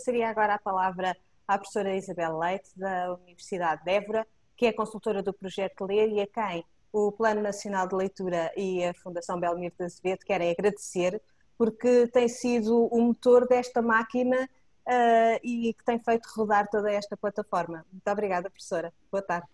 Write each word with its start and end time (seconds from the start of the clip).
passaria 0.00 0.30
agora 0.30 0.54
a 0.54 0.58
palavra 0.58 1.14
à 1.46 1.58
professora 1.58 1.94
Isabel 1.94 2.38
Leite, 2.38 2.70
da 2.74 3.12
Universidade 3.22 3.84
de 3.84 3.90
Évora, 3.90 4.26
que 4.56 4.64
é 4.64 4.72
consultora 4.72 5.22
do 5.22 5.32
projeto 5.32 5.84
Ler 5.84 6.08
e 6.08 6.20
a 6.22 6.26
quem 6.26 6.64
o 6.90 7.12
Plano 7.12 7.42
Nacional 7.42 7.86
de 7.86 7.94
Leitura 7.94 8.50
e 8.56 8.82
a 8.82 8.94
Fundação 8.94 9.38
Belmiro 9.38 9.74
de 9.78 9.84
Azevedo 9.84 10.24
querem 10.24 10.50
agradecer, 10.50 11.20
porque 11.58 12.06
tem 12.08 12.28
sido 12.28 12.86
o 12.86 13.00
motor 13.00 13.46
desta 13.46 13.82
máquina 13.82 14.48
uh, 14.86 15.38
e 15.42 15.74
que 15.74 15.84
tem 15.84 15.98
feito 15.98 16.26
rodar 16.34 16.66
toda 16.70 16.90
esta 16.90 17.14
plataforma. 17.16 17.84
Muito 17.92 18.10
obrigada, 18.10 18.48
professora. 18.48 18.92
Boa 19.12 19.22
tarde. 19.22 19.46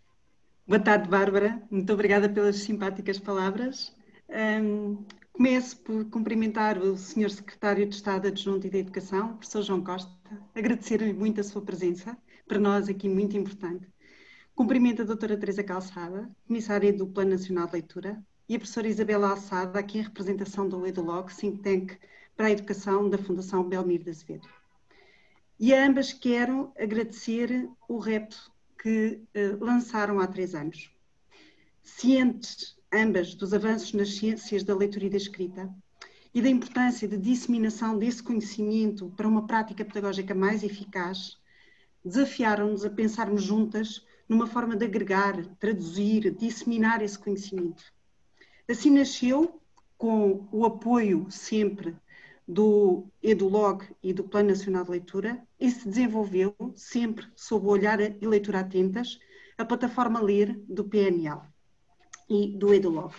Boa 0.67 0.81
tarde, 0.81 1.09
Bárbara. 1.09 1.61
Muito 1.69 1.93
obrigada 1.93 2.29
pelas 2.29 2.57
simpáticas 2.57 3.19
palavras. 3.19 3.93
Um, 4.31 5.05
começo 5.37 5.77
por 5.81 6.07
cumprimentar 6.07 6.79
o 6.79 6.97
Sr. 6.97 7.29
Secretário 7.29 7.87
de 7.87 7.95
Estado 7.95 8.27
Adjunto 8.27 8.67
e 8.67 8.71
da 8.71 8.79
Educação, 8.79 9.37
professor 9.37 9.61
João 9.61 9.85
Costa, 9.85 10.11
agradecer-lhe 10.55 11.13
muito 11.13 11.43
a 11.43 11.45
sua 11.45 11.61
presença, 11.61 12.17
para 12.49 12.59
nós 12.59 12.89
aqui 12.89 13.07
muito 13.07 13.37
importante. 13.37 13.87
Cumprimento 14.55 15.03
a 15.03 15.05
doutora 15.05 15.37
Teresa 15.37 15.63
Calçada, 15.63 16.31
comissária 16.49 16.91
do 16.91 17.07
Plano 17.07 17.33
Nacional 17.33 17.67
de 17.67 17.75
Leitura, 17.75 18.25
e 18.49 18.57
a 18.57 18.59
professora 18.59 18.89
Isabela 18.89 19.29
Alçada, 19.29 19.79
aqui 19.79 19.99
em 19.99 20.03
representação 20.03 20.67
do 20.67 20.87
EduLog, 20.87 21.31
think 21.31 21.59
tank 21.59 21.99
para 22.35 22.47
a 22.47 22.53
educação 22.53 23.11
da 23.11 23.19
Fundação 23.19 23.63
Belmir 23.63 24.03
de 24.03 24.09
Azevedo. 24.09 24.49
E 25.61 25.75
a 25.75 25.87
ambas 25.87 26.15
quero 26.15 26.73
agradecer 26.79 27.69
o 27.87 27.99
repto 27.99 28.51
que 28.83 29.21
uh, 29.37 29.63
lançaram 29.63 30.19
há 30.19 30.27
três 30.27 30.55
anos. 30.55 30.91
Cientes, 31.83 32.75
ambas, 32.97 33.35
dos 33.35 33.53
avanços 33.53 33.93
nas 33.93 34.15
ciências 34.15 34.65
da 34.65 34.75
leitura 34.75 35.05
e 35.05 35.11
da 35.11 35.17
escrita 35.17 35.73
e 36.35 36.43
da 36.43 36.49
importância 36.49 37.07
de 37.07 37.17
disseminação 37.17 37.99
desse 37.99 38.23
conhecimento 38.23 39.13
para 39.17 39.29
uma 39.29 39.47
prática 39.47 39.85
pedagógica 39.85 40.35
mais 40.35 40.63
eficaz, 40.63 41.39
desafiaram-nos 42.05 42.85
a 42.85 42.91
pensarmos 42.91 43.43
juntas 43.43 44.05
numa 44.29 44.47
forma 44.47 44.77
de 44.77 44.85
agregar, 44.85 45.35
traduzir, 45.59 46.35
disseminar 46.35 47.03
esse 47.03 47.19
conhecimento. 47.19 47.85
Assim 48.69 48.91
nasceu, 48.91 49.61
com 49.97 50.47
o 50.53 50.65
apoio 50.65 51.27
sempre 51.31 51.97
do 52.47 53.07
EduLog 53.23 53.85
e 54.03 54.13
do 54.13 54.25
Plano 54.25 54.51
Nacional 54.51 54.85
de 54.85 54.91
Leitura 54.91 55.43
e 55.59 55.71
se 55.71 55.89
desenvolveu 55.89 56.55
sempre 56.75 57.27
sob 57.35 57.67
o 57.67 57.71
olhar 57.71 58.01
e 58.01 58.27
leitura 58.27 58.61
atentas 58.61 59.19
a 59.57 59.65
plataforma 59.65 60.21
Ler 60.21 60.55
do 60.69 60.85
PNL 60.85 61.41
e 62.29 62.49
do 62.57 62.73
EduLog. 62.73 63.15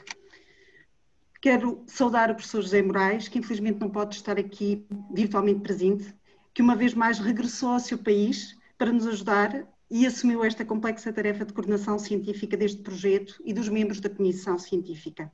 Quero 1.41 1.83
saudar 1.87 2.31
o 2.31 2.35
professor 2.35 2.61
José 2.61 2.81
Moraes, 2.81 3.27
que 3.27 3.39
infelizmente 3.39 3.79
não 3.79 3.89
pode 3.89 4.15
estar 4.15 4.37
aqui 4.37 4.85
virtualmente 5.13 5.61
presente, 5.61 6.13
que 6.53 6.61
uma 6.61 6.75
vez 6.75 6.93
mais 6.93 7.19
regressou 7.19 7.69
ao 7.69 7.79
seu 7.79 7.97
país 7.97 8.57
para 8.77 8.91
nos 8.91 9.05
ajudar 9.07 9.67
e 9.89 10.05
assumiu 10.05 10.43
esta 10.43 10.65
complexa 10.65 11.13
tarefa 11.13 11.45
de 11.45 11.53
coordenação 11.53 11.97
científica 11.97 12.57
deste 12.57 12.81
projeto 12.81 13.41
e 13.45 13.53
dos 13.53 13.69
membros 13.69 13.99
da 13.99 14.09
Comissão 14.09 14.57
Científica. 14.57 15.31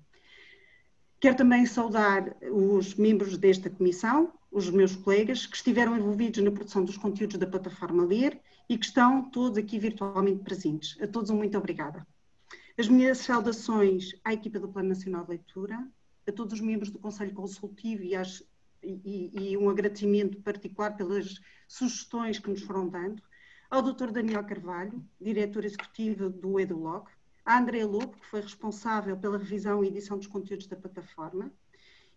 Quero 1.20 1.38
também 1.38 1.66
saudar 1.66 2.36
os 2.52 2.96
membros 2.96 3.38
desta 3.38 3.70
comissão, 3.70 4.34
os 4.52 4.70
meus 4.70 4.96
colegas, 4.96 5.46
que 5.46 5.56
estiveram 5.56 5.98
envolvidos 5.98 6.44
na 6.44 6.52
produção 6.52 6.84
dos 6.84 6.98
conteúdos 6.98 7.38
da 7.38 7.48
plataforma 7.48 8.04
Ler 8.04 8.40
e 8.68 8.78
que 8.78 8.86
estão 8.86 9.30
todos 9.32 9.58
aqui 9.58 9.80
virtualmente 9.80 10.44
presentes. 10.44 11.02
A 11.02 11.08
todos 11.08 11.32
muito 11.32 11.58
obrigada. 11.58 12.06
As 12.76 12.88
minhas 12.88 13.20
saudações 13.20 14.16
à 14.26 14.34
equipa 14.34 14.60
do 14.60 14.68
Plano 14.68 14.90
Nacional 14.90 15.24
de 15.24 15.30
Leitura, 15.30 15.88
a 16.28 16.32
todos 16.32 16.54
os 16.54 16.60
membros 16.60 16.90
do 16.90 16.98
Conselho 16.98 17.32
Consultivo 17.32 18.02
e, 18.02 18.16
às, 18.16 18.42
e, 18.82 19.30
e 19.32 19.58
um 19.58 19.70
agradecimento 19.70 20.42
particular 20.42 20.98
pelas 20.98 21.40
sugestões 21.68 22.40
que 22.40 22.50
nos 22.50 22.64
foram 22.64 22.90
dando, 22.90 23.22
ao 23.70 23.84
Dr. 23.84 24.10
Daniel 24.12 24.44
Carvalho, 24.44 25.06
diretor 25.22 25.66
executivo 25.66 26.32
do 26.32 26.60
EduLog, 26.60 27.08
a 27.46 27.60
André 27.60 27.86
Lobo, 27.86 28.18
que 28.18 28.26
foi 28.26 28.42
responsável 28.42 29.16
pela 29.18 29.38
revisão 29.38 29.84
e 29.84 29.90
edição 29.90 30.18
dos 30.18 30.26
conteúdos 30.26 30.66
da 30.66 30.76
plataforma, 30.76 31.54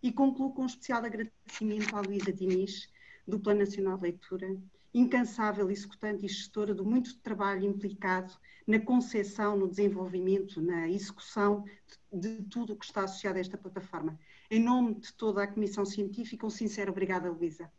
e 0.02 0.10
concluo 0.10 0.54
com 0.54 0.62
um 0.62 0.66
especial 0.66 1.04
agradecimento 1.04 1.94
à 1.94 2.00
Luísa 2.00 2.32
Diniz, 2.32 2.88
do 3.28 3.38
Plano 3.38 3.60
Nacional 3.60 3.98
de 3.98 4.04
Leitura, 4.04 4.56
incansável 4.98 5.70
executante 5.70 6.24
e 6.24 6.28
gestora 6.28 6.74
do 6.74 6.82
muito 6.82 7.18
trabalho 7.18 7.66
implicado 7.66 8.32
na 8.66 8.80
concepção, 8.80 9.54
no 9.54 9.68
desenvolvimento, 9.68 10.58
na 10.62 10.88
execução 10.88 11.66
de, 12.10 12.38
de 12.38 12.42
tudo 12.44 12.72
o 12.72 12.76
que 12.76 12.86
está 12.86 13.04
associado 13.04 13.36
a 13.36 13.40
esta 13.40 13.58
plataforma. 13.58 14.18
Em 14.50 14.58
nome 14.58 14.94
de 14.94 15.12
toda 15.12 15.42
a 15.42 15.46
Comissão 15.46 15.84
Científica, 15.84 16.46
um 16.46 16.50
sincero 16.50 16.92
obrigada, 16.92 17.30
Luísa. 17.30 17.70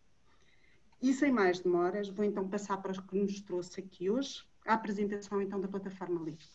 E 1.01 1.11
sem 1.11 1.31
mais 1.31 1.59
demoras, 1.59 2.07
vou 2.07 2.23
então 2.23 2.47
passar 2.47 2.77
para 2.77 2.91
os 2.91 2.99
que 2.99 3.19
nos 3.19 3.41
trouxe 3.41 3.79
aqui 3.79 4.11
hoje, 4.11 4.45
a 4.63 4.75
apresentação 4.75 5.41
então 5.41 5.59
da 5.59 5.67
plataforma 5.67 6.23
Livre. 6.23 6.45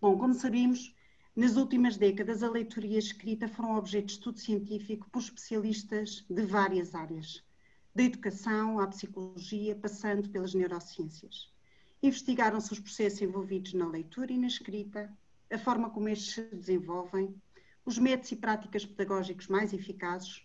Bom, 0.00 0.16
como 0.16 0.32
sabemos, 0.32 0.94
nas 1.34 1.56
últimas 1.56 1.96
décadas 1.96 2.44
a 2.44 2.48
leitura 2.48 2.86
e 2.86 2.94
a 2.94 3.00
escrita 3.00 3.48
foram 3.48 3.76
objeto 3.76 4.06
de 4.06 4.12
estudo 4.12 4.38
científico 4.38 5.10
por 5.10 5.20
especialistas 5.20 6.24
de 6.30 6.42
várias 6.42 6.94
áreas, 6.94 7.42
da 8.00 8.06
educação 8.06 8.80
à 8.80 8.86
psicologia, 8.86 9.76
passando 9.76 10.26
pelas 10.30 10.54
neurociências. 10.54 11.52
Investigaram-se 12.02 12.72
os 12.72 12.80
processos 12.80 13.20
envolvidos 13.20 13.74
na 13.74 13.86
leitura 13.86 14.32
e 14.32 14.38
na 14.38 14.46
escrita, 14.46 15.12
a 15.52 15.58
forma 15.58 15.90
como 15.90 16.08
estes 16.08 16.32
se 16.32 16.42
desenvolvem, 16.56 17.34
os 17.84 17.98
métodos 17.98 18.32
e 18.32 18.36
práticas 18.36 18.86
pedagógicos 18.86 19.48
mais 19.48 19.74
eficazes, 19.74 20.42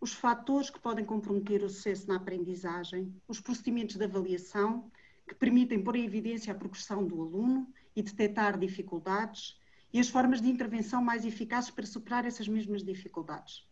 os 0.00 0.14
fatores 0.14 0.70
que 0.70 0.80
podem 0.80 1.04
comprometer 1.04 1.62
o 1.62 1.68
sucesso 1.68 2.08
na 2.08 2.16
aprendizagem, 2.16 3.14
os 3.28 3.38
procedimentos 3.38 3.96
de 3.96 4.04
avaliação 4.04 4.90
que 5.28 5.34
permitem 5.34 5.84
pôr 5.84 5.96
em 5.96 6.06
evidência 6.06 6.54
a 6.54 6.56
progressão 6.56 7.06
do 7.06 7.20
aluno 7.20 7.70
e 7.94 8.02
detectar 8.02 8.58
dificuldades 8.58 9.60
e 9.92 10.00
as 10.00 10.08
formas 10.08 10.40
de 10.40 10.48
intervenção 10.48 11.04
mais 11.04 11.26
eficazes 11.26 11.68
para 11.68 11.84
superar 11.84 12.24
essas 12.24 12.48
mesmas 12.48 12.82
dificuldades. 12.82 13.70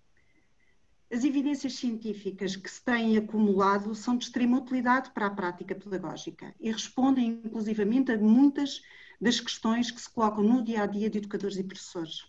As 1.13 1.25
evidências 1.25 1.73
científicas 1.73 2.55
que 2.55 2.71
se 2.71 2.85
têm 2.85 3.17
acumulado 3.17 3.95
são 3.97 4.17
de 4.17 4.25
extrema 4.25 4.59
utilidade 4.59 5.11
para 5.11 5.27
a 5.27 5.31
prática 5.31 5.75
pedagógica 5.75 6.55
e 6.61 6.71
respondem 6.71 7.41
inclusivamente 7.45 8.13
a 8.13 8.19
muitas 8.19 8.81
das 9.21 9.41
questões 9.41 9.91
que 9.91 10.01
se 10.01 10.09
colocam 10.09 10.45
no 10.45 10.63
dia 10.63 10.83
a 10.83 10.87
dia 10.87 11.11
de 11.11 11.19
educadores 11.19 11.57
e 11.57 11.65
professores. 11.65 12.25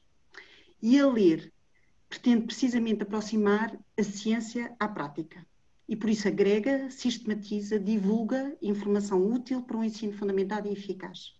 E 0.82 1.00
a 1.00 1.08
ler 1.08 1.54
pretende 2.10 2.48
precisamente 2.48 3.04
aproximar 3.04 3.78
a 3.96 4.04
ciência 4.04 4.76
à 4.80 4.88
prática 4.88 5.46
e 5.88 5.96
por 5.96 6.10
isso 6.10 6.28
agrega, 6.28 6.90
sistematiza, 6.90 7.78
divulga 7.78 8.58
informação 8.62 9.24
útil 9.32 9.62
para 9.62 9.78
um 9.78 9.84
ensino 9.84 10.14
fundamentado 10.14 10.68
e 10.68 10.72
eficaz. 10.72 11.34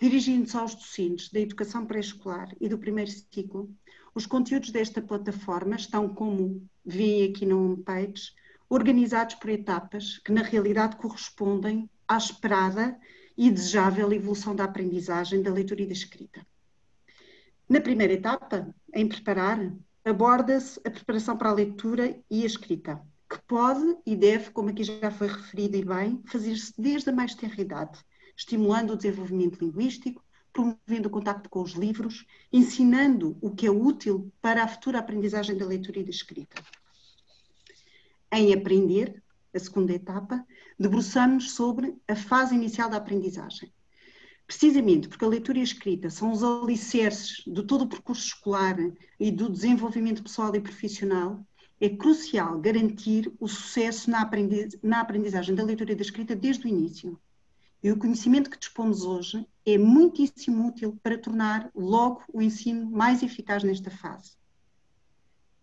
Dirigindo-se 0.00 0.56
aos 0.56 0.74
docentes 0.74 1.30
da 1.30 1.40
educação 1.40 1.84
pré-escolar 1.86 2.56
e 2.58 2.68
do 2.68 2.78
primeiro 2.78 3.10
ciclo, 3.10 3.70
os 4.14 4.26
conteúdos 4.26 4.70
desta 4.70 5.00
plataforma 5.00 5.76
estão, 5.76 6.08
como 6.08 6.66
veem 6.84 7.30
aqui 7.30 7.46
na 7.46 7.56
homepage, 7.56 8.32
organizados 8.68 9.34
por 9.36 9.50
etapas 9.50 10.18
que 10.18 10.32
na 10.32 10.42
realidade 10.42 10.96
correspondem 10.96 11.88
à 12.06 12.16
esperada 12.16 12.98
e 13.36 13.50
desejável 13.50 14.12
evolução 14.12 14.54
da 14.54 14.64
aprendizagem 14.64 15.42
da 15.42 15.52
leitura 15.52 15.82
e 15.82 15.86
da 15.86 15.92
escrita. 15.92 16.46
Na 17.68 17.80
primeira 17.80 18.12
etapa, 18.12 18.74
em 18.92 19.08
preparar, 19.08 19.72
aborda-se 20.04 20.80
a 20.84 20.90
preparação 20.90 21.36
para 21.36 21.50
a 21.50 21.54
leitura 21.54 22.20
e 22.30 22.42
a 22.42 22.46
escrita, 22.46 23.00
que 23.28 23.40
pode 23.46 23.96
e 24.04 24.16
deve, 24.16 24.50
como 24.50 24.70
aqui 24.70 24.82
já 24.82 25.10
foi 25.10 25.28
referido 25.28 25.76
e 25.76 25.84
bem, 25.84 26.20
fazer-se 26.26 26.72
desde 26.76 27.10
a 27.10 27.12
mais 27.12 27.34
tenra 27.34 27.60
idade, 27.60 27.98
estimulando 28.36 28.92
o 28.92 28.96
desenvolvimento 28.96 29.64
linguístico, 29.64 30.22
promovendo 30.52 31.08
o 31.08 31.10
contacto 31.10 31.48
com 31.48 31.62
os 31.62 31.72
livros, 31.72 32.26
ensinando 32.52 33.36
o 33.40 33.50
que 33.50 33.66
é 33.66 33.70
útil 33.70 34.32
para 34.40 34.64
a 34.64 34.68
futura 34.68 34.98
aprendizagem 34.98 35.56
da 35.56 35.66
leitura 35.66 36.00
e 36.00 36.04
da 36.04 36.10
escrita. 36.10 36.62
Em 38.32 38.52
aprender, 38.52 39.22
a 39.52 39.58
segunda 39.58 39.92
etapa, 39.92 40.46
debruçamos 40.78 41.52
sobre 41.52 41.96
a 42.06 42.14
fase 42.14 42.54
inicial 42.54 42.88
da 42.88 42.96
aprendizagem. 42.96 43.72
Precisamente 44.46 45.08
porque 45.08 45.24
a 45.24 45.28
leitura 45.28 45.58
e 45.58 45.60
a 45.60 45.64
escrita 45.64 46.10
são 46.10 46.32
os 46.32 46.42
alicerces 46.42 47.42
de 47.46 47.62
todo 47.62 47.82
o 47.82 47.88
percurso 47.88 48.26
escolar 48.26 48.76
e 49.18 49.30
do 49.30 49.48
desenvolvimento 49.48 50.22
pessoal 50.22 50.54
e 50.54 50.60
profissional, 50.60 51.44
é 51.80 51.88
crucial 51.88 52.60
garantir 52.60 53.32
o 53.40 53.48
sucesso 53.48 54.10
na, 54.10 54.20
aprendiz 54.20 54.76
na 54.82 55.00
aprendizagem 55.00 55.54
da 55.54 55.64
leitura 55.64 55.92
e 55.92 55.94
da 55.94 56.02
escrita 56.02 56.36
desde 56.36 56.66
o 56.66 56.68
início. 56.68 57.18
E 57.82 57.90
o 57.90 57.96
conhecimento 57.96 58.50
que 58.50 58.58
dispomos 58.58 59.04
hoje 59.04 59.46
é 59.64 59.76
muitíssimo 59.76 60.68
útil 60.68 60.98
para 61.02 61.18
tornar 61.18 61.70
logo 61.74 62.22
o 62.32 62.40
ensino 62.40 62.90
mais 62.90 63.22
eficaz 63.22 63.62
nesta 63.62 63.90
fase. 63.90 64.32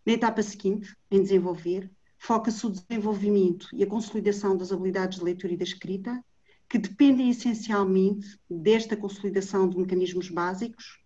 Na 0.05 0.13
etapa 0.13 0.41
seguinte, 0.41 0.95
em 1.11 1.21
desenvolver, 1.21 1.91
foca-se 2.17 2.65
o 2.65 2.69
desenvolvimento 2.69 3.67
e 3.73 3.83
a 3.83 3.87
consolidação 3.87 4.55
das 4.55 4.71
habilidades 4.71 5.19
de 5.19 5.25
leitura 5.25 5.53
e 5.53 5.57
da 5.57 5.63
escrita, 5.63 6.23
que 6.69 6.77
dependem 6.77 7.29
essencialmente 7.29 8.39
desta 8.49 8.95
consolidação 8.95 9.67
de 9.67 9.77
mecanismos 9.77 10.29
básicos, 10.29 10.99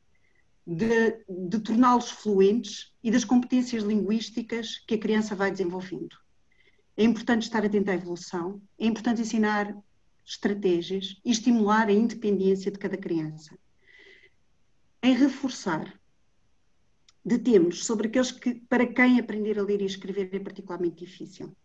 de, 0.65 1.23
de 1.27 1.59
torná-los 1.59 2.11
fluentes 2.11 2.93
e 3.03 3.11
das 3.11 3.25
competências 3.25 3.83
linguísticas 3.83 4.79
que 4.87 4.95
a 4.95 4.99
criança 4.99 5.35
vai 5.35 5.51
desenvolvendo. 5.51 6.15
É 6.95 7.03
importante 7.03 7.43
estar 7.43 7.65
atento 7.65 7.89
à 7.89 7.93
evolução, 7.93 8.61
é 8.77 8.85
importante 8.85 9.21
ensinar 9.21 9.75
estratégias 10.25 11.19
e 11.25 11.31
estimular 11.31 11.87
a 11.87 11.93
independência 11.93 12.71
de 12.71 12.79
cada 12.79 12.97
criança. 12.97 13.57
Em 15.03 15.13
reforçar, 15.13 15.99
detemos 17.23 17.85
sobre 17.85 18.07
aqueles 18.07 18.31
que, 18.31 18.55
para 18.55 18.85
quem 18.85 19.19
aprender 19.19 19.57
a 19.57 19.63
ler 19.63 19.81
e 19.81 19.85
escrever 19.85 20.29
é 20.33 20.39
particularmente 20.39 21.05
difícil. 21.05 21.55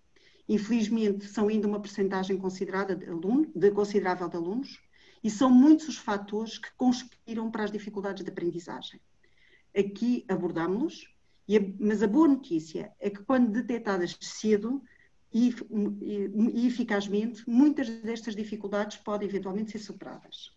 Infelizmente, 0.48 1.26
são 1.26 1.48
ainda 1.48 1.66
uma 1.66 1.80
percentagem 1.80 2.38
considerada 2.38 2.94
de, 2.94 3.06
aluno, 3.06 3.50
de 3.54 3.70
considerável 3.72 4.28
de 4.28 4.36
alunos 4.36 4.80
e 5.22 5.30
são 5.30 5.50
muitos 5.50 5.88
os 5.88 5.96
fatores 5.96 6.56
que 6.56 6.68
conspiram 6.76 7.50
para 7.50 7.64
as 7.64 7.72
dificuldades 7.72 8.24
de 8.24 8.30
aprendizagem. 8.30 9.00
Aqui 9.76 10.24
abordámos-los, 10.28 11.12
mas 11.80 12.02
a 12.02 12.06
boa 12.06 12.28
notícia 12.28 12.92
é 13.00 13.10
que 13.10 13.24
quando 13.24 13.50
detectadas 13.50 14.16
cedo 14.20 14.82
e, 15.36 16.66
eficazmente, 16.66 17.48
muitas 17.48 17.90
destas 18.00 18.34
dificuldades 18.34 18.96
podem 18.96 19.28
eventualmente 19.28 19.72
ser 19.72 19.80
superadas. 19.80 20.50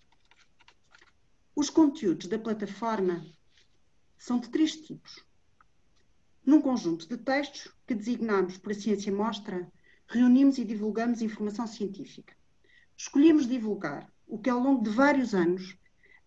Os 1.54 1.70
conteúdos 1.70 2.28
da 2.28 2.40
plataforma 2.40 3.26
são 4.18 4.40
de 4.40 4.50
três 4.50 4.78
tipos. 4.78 5.26
Num 6.46 6.62
conjunto 6.62 7.10
de 7.10 7.18
textos 7.18 7.74
que 7.86 7.94
designamos 7.94 8.58
por 8.58 8.72
a 8.72 8.76
ciência 8.76 9.12
mostra, 9.12 9.70
reunimos 10.08 10.58
e 10.58 10.64
divulgamos 10.64 11.22
informação 11.22 11.68
científica. 11.68 12.34
Escolhemos 12.96 13.48
divulgar 13.48 14.10
o 14.26 14.40
que 14.40 14.50
ao 14.50 14.60
longo 14.60 14.84
de 14.84 14.92
vários 14.92 15.34
anos, 15.36 15.78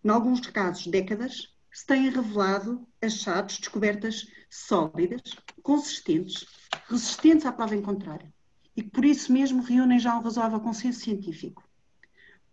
em 0.03 0.09
alguns 0.09 0.41
casos 0.41 0.85
décadas, 0.87 1.55
se 1.71 1.87
têm 1.87 2.09
revelado 2.09 2.87
achados, 3.01 3.57
descobertas 3.57 4.27
sólidas, 4.47 5.35
consistentes, 5.63 6.45
resistentes 6.87 7.47
à 7.47 7.51
prova 7.51 7.75
em 7.75 7.81
contrário, 7.81 8.32
e 8.75 8.83
que 8.83 8.89
por 8.89 9.05
isso 9.05 9.31
mesmo 9.31 9.61
reúnem 9.61 9.99
já 9.99 10.17
um 10.17 10.21
razoável 10.21 10.59
consenso 10.59 10.99
científico. 10.99 11.63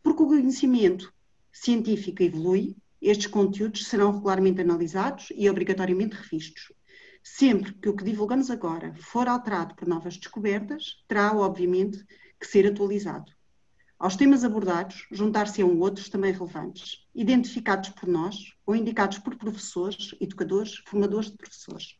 Porque 0.02 0.22
o 0.22 0.26
conhecimento 0.26 1.12
científico 1.52 2.22
evolui, 2.22 2.76
estes 3.00 3.26
conteúdos 3.26 3.87
serão 3.87 4.12
regularmente 4.12 4.61
analisados 4.61 5.28
e 5.34 5.49
obrigatoriamente 5.49 6.17
revistos. 6.17 6.72
Sempre 7.22 7.75
que 7.75 7.88
o 7.88 7.94
que 7.94 8.05
divulgamos 8.05 8.50
agora 8.50 8.94
for 8.94 9.28
alterado 9.28 9.75
por 9.75 9.87
novas 9.87 10.17
descobertas, 10.17 11.02
terá, 11.06 11.34
obviamente, 11.37 12.05
que 12.38 12.46
ser 12.46 12.66
atualizado. 12.66 13.32
Aos 13.99 14.16
temas 14.16 14.44
abordados, 14.44 15.06
juntar-se-ão 15.12 15.78
outros 15.78 16.08
também 16.08 16.32
relevantes, 16.32 17.06
identificados 17.14 17.90
por 17.90 18.08
nós 18.08 18.55
ou 18.64 18.75
indicados 18.75 19.19
por 19.19 19.37
professores, 19.37 20.14
educadores, 20.19 20.76
formadores 20.87 21.31
de 21.31 21.37
professores. 21.37 21.99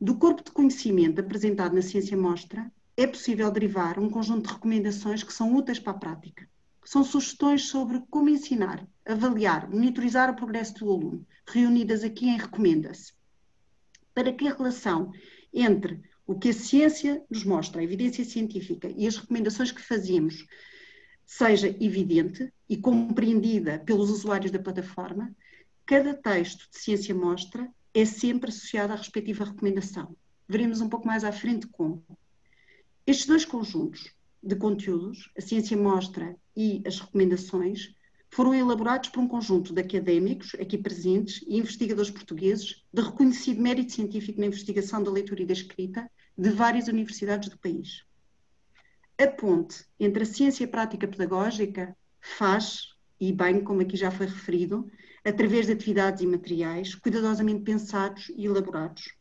Do 0.00 0.16
corpo 0.16 0.42
de 0.42 0.50
conhecimento 0.50 1.20
apresentado 1.20 1.74
na 1.74 1.82
Ciência 1.82 2.16
Mostra, 2.16 2.72
é 2.96 3.06
possível 3.06 3.50
derivar 3.50 3.98
um 3.98 4.08
conjunto 4.08 4.46
de 4.48 4.54
recomendações 4.54 5.22
que 5.22 5.32
são 5.32 5.54
úteis 5.54 5.78
para 5.78 5.92
a 5.92 5.98
prática. 5.98 6.48
São 6.84 7.04
sugestões 7.04 7.66
sobre 7.66 8.02
como 8.08 8.28
ensinar, 8.30 8.86
avaliar, 9.04 9.68
monitorizar 9.68 10.30
o 10.30 10.36
progresso 10.36 10.74
do 10.74 10.90
aluno, 10.90 11.26
reunidas 11.46 12.02
aqui 12.02 12.28
em 12.28 12.38
Recomenda-se 12.38 13.12
para 14.14 14.32
que 14.32 14.46
a 14.46 14.54
relação 14.54 15.12
entre 15.52 16.00
o 16.26 16.38
que 16.38 16.50
a 16.50 16.52
ciência 16.52 17.24
nos 17.30 17.44
mostra, 17.44 17.80
a 17.80 17.84
evidência 17.84 18.24
científica 18.24 18.92
e 18.96 19.06
as 19.06 19.16
recomendações 19.16 19.72
que 19.72 19.82
fazemos 19.82 20.46
seja 21.24 21.68
evidente 21.80 22.52
e 22.68 22.76
compreendida 22.76 23.78
pelos 23.78 24.10
usuários 24.10 24.50
da 24.50 24.58
plataforma, 24.58 25.34
cada 25.86 26.14
texto 26.14 26.68
de 26.70 26.78
ciência 26.78 27.14
mostra 27.14 27.68
é 27.94 28.04
sempre 28.04 28.50
associado 28.50 28.92
à 28.92 28.96
respectiva 28.96 29.44
recomendação. 29.44 30.16
Veremos 30.48 30.80
um 30.80 30.88
pouco 30.88 31.06
mais 31.06 31.24
à 31.24 31.32
frente 31.32 31.66
como. 31.66 32.04
Estes 33.06 33.26
dois 33.26 33.44
conjuntos 33.44 34.12
de 34.42 34.56
conteúdos, 34.56 35.30
a 35.36 35.40
ciência 35.40 35.76
mostra 35.76 36.36
e 36.56 36.82
as 36.86 36.98
recomendações, 36.98 37.94
foram 38.30 38.54
elaborados 38.54 39.08
por 39.08 39.20
um 39.20 39.28
conjunto 39.28 39.74
de 39.74 39.80
académicos 39.80 40.54
aqui 40.54 40.78
presentes 40.78 41.42
e 41.48 41.58
investigadores 41.58 42.10
portugueses 42.10 42.84
de 42.92 43.02
reconhecido 43.02 43.60
mérito 43.60 43.92
científico 43.92 44.40
na 44.40 44.46
investigação 44.46 45.02
da 45.02 45.10
leitura 45.10 45.42
e 45.42 45.46
da 45.46 45.52
escrita 45.52 46.08
de 46.38 46.50
várias 46.50 46.86
universidades 46.86 47.48
do 47.48 47.58
país. 47.58 48.04
A 49.18 49.26
ponte 49.26 49.84
entre 49.98 50.22
a 50.22 50.26
ciência 50.26 50.62
e 50.64 50.66
a 50.66 50.70
prática 50.70 51.08
pedagógica 51.08 51.94
faz, 52.20 52.94
e 53.20 53.32
bem 53.32 53.62
como 53.62 53.82
aqui 53.82 53.96
já 53.96 54.10
foi 54.10 54.26
referido, 54.26 54.90
através 55.24 55.66
de 55.66 55.72
atividades 55.72 56.22
e 56.22 56.26
materiais 56.26 56.94
cuidadosamente 56.94 57.62
pensados 57.62 58.30
e 58.36 58.46
elaborados 58.46 59.14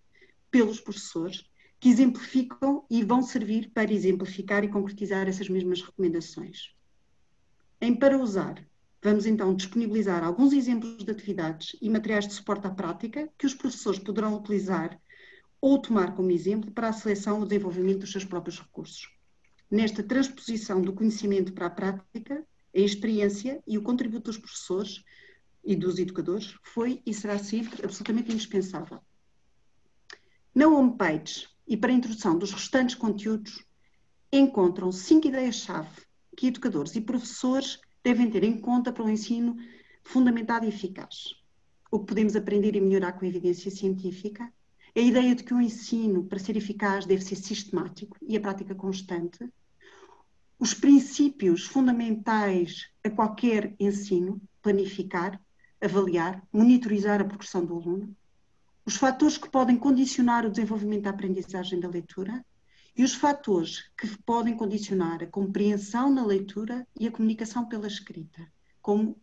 pelos 0.50 0.80
professores, 0.80 1.44
que 1.80 1.90
exemplificam 1.90 2.86
e 2.90 3.04
vão 3.04 3.22
servir 3.22 3.72
para 3.74 3.94
exemplificar 3.94 4.64
e 4.64 4.70
concretizar 4.70 5.28
essas 5.28 5.48
mesmas 5.48 5.82
recomendações. 5.82 6.74
Em 7.80 7.96
Para 7.96 8.18
Usar, 8.18 8.66
Vamos 9.02 9.26
então 9.26 9.56
disponibilizar 9.56 10.26
alguns 10.26 10.52
exemplos 10.52 11.06
de 11.06 11.10
atividades 11.10 11.74
e 11.82 11.90
materiais 11.90 12.28
de 12.28 12.34
suporte 12.34 12.68
à 12.68 12.70
prática 12.70 13.30
que 13.38 13.46
os 13.46 13.54
professores 13.54 13.98
poderão 13.98 14.36
utilizar 14.36 15.00
ou 15.62 15.82
tomar 15.82 16.16
como 16.16 16.32
exemplo 16.32 16.70
para 16.72 16.90
a 16.90 16.94
seleção 16.94 17.42
e 17.42 17.48
desenvolvimento 17.48 18.00
dos 18.00 18.12
seus 18.12 18.26
próprios 18.26 18.60
recursos. 18.60 19.10
Nesta 19.72 20.04
transposição 20.04 20.82
do 20.82 20.92
conhecimento 20.92 21.54
para 21.54 21.68
a 21.68 21.70
prática, 21.70 22.46
a 22.76 22.80
experiência 22.80 23.64
e 23.66 23.78
o 23.78 23.82
contributo 23.82 24.26
dos 24.26 24.38
professores 24.38 25.02
e 25.64 25.76
dos 25.76 26.00
educadores 26.00 26.56
foi 26.64 27.02
e 27.06 27.14
será 27.14 27.38
sempre 27.38 27.84
absolutamente 27.84 28.32
indispensável. 28.32 29.00
Na 30.54 30.68
homepage 30.68 31.48
e 31.68 31.78
para 31.78 31.92
a 31.92 31.96
introdução 31.96 32.38
dos 32.38 32.52
restantes 32.52 32.96
conteúdos, 32.96 33.64
encontram 34.32 34.92
cinco 34.92 35.28
ideias-chave 35.28 36.02
que 36.36 36.48
educadores 36.48 36.96
e 36.96 37.02
professores 37.02 37.80
devem 38.04 38.30
ter 38.30 38.44
em 38.44 38.60
conta 38.60 38.92
para 38.92 39.04
o 39.04 39.10
ensino 39.10 39.56
fundamentado 40.04 40.66
e 40.66 40.70
eficaz. 40.70 41.36
O 41.92 42.00
que 42.00 42.08
podemos 42.08 42.36
aprender 42.36 42.76
e 42.76 42.82
melhorar 42.82 43.14
com 43.14 43.26
a 43.26 43.28
evidência 43.28 43.70
científica, 43.70 44.52
a 44.96 45.00
ideia 45.00 45.36
de 45.36 45.44
que 45.44 45.54
o 45.54 45.62
ensino, 45.62 46.24
para 46.24 46.40
ser 46.40 46.58
eficaz, 46.58 47.06
deve 47.06 47.24
ser 47.24 47.36
sistemático 47.36 48.18
e 48.22 48.36
a 48.36 48.42
prática 48.42 48.74
constante, 48.74 49.50
os 50.60 50.74
princípios 50.74 51.66
fundamentais 51.66 52.90
a 53.04 53.10
qualquer 53.10 53.76
ensino, 53.80 54.42
planificar, 54.62 55.42
avaliar, 55.82 56.46
monitorizar 56.52 57.22
a 57.22 57.26
progressão 57.26 57.66
do 57.66 57.76
aluno, 57.76 58.16
os 58.86 58.96
fatores 58.96 59.38
que 59.38 59.50
podem 59.50 59.78
condicionar 59.78 60.46
o 60.46 60.50
desenvolvimento 60.50 61.04
da 61.04 61.12
aprendizagem 61.12 61.80
da 61.80 61.88
leitura 61.88 62.44
e 62.96 63.04
os 63.04 63.14
fatores 63.14 63.90
que 63.98 64.08
podem 64.24 64.58
condicionar 64.58 65.24
a 65.24 65.28
compreensão 65.28 66.12
na 66.12 66.26
leitura 66.26 66.88
e 67.00 67.08
a 67.08 67.12
comunicação 67.12 67.68
pela 67.68 67.88
escrita, 67.88 68.52
como 68.82 69.16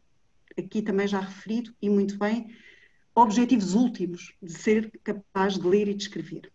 aqui 0.57 0.81
também 0.81 1.07
já 1.07 1.21
referido 1.21 1.75
e 1.83 1.91
muito 1.91 2.17
bem, 2.17 2.55
objetivos 3.15 3.75
últimos 3.75 4.35
de 4.43 4.53
ser 4.53 4.91
capaz 5.03 5.59
de 5.59 5.67
ler 5.67 5.89
e 5.89 5.95
de 5.95 6.05
escrever. 6.05 6.53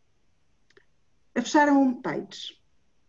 A 1.35 1.41
fechar 1.41 1.69
a 1.69 1.73
homepage, 1.77 2.57